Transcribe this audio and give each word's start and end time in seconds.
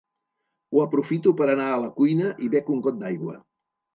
Ho 0.75 0.79
aprofito 0.85 1.33
per 1.41 1.47
anar 1.55 1.67
a 1.73 1.77
la 1.83 1.91
cuina 1.99 2.31
i 2.47 2.51
bec 2.55 2.71
un 2.77 2.83
got 2.87 2.99
d’aigua. 3.03 3.37